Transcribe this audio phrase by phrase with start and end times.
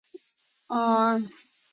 [0.03, 1.37] 这次东征完全失败。